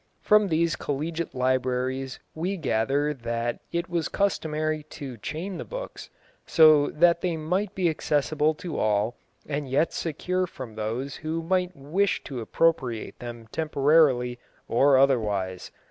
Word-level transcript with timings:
From 0.19 0.47
these 0.47 0.75
collegiate 0.75 1.35
libraries 1.35 2.19
we 2.33 2.57
gather 2.57 3.13
that 3.13 3.59
it 3.71 3.87
was 3.87 4.09
customary 4.09 4.81
to 4.89 5.15
chain 5.17 5.59
the 5.59 5.63
books, 5.63 6.09
so 6.43 6.87
that 6.87 7.21
they 7.21 7.37
might 7.37 7.75
be 7.75 7.87
accessible 7.87 8.55
to 8.55 8.79
all 8.79 9.15
and 9.47 9.69
yet 9.69 9.93
secure 9.93 10.47
from 10.47 10.73
those 10.73 11.17
who 11.17 11.43
might 11.43 11.75
wish 11.75 12.23
to 12.23 12.39
appropriate 12.41 13.19
them 13.19 13.45
temporarily 13.51 14.39
or 14.67 14.97
otherwise. 14.97 15.69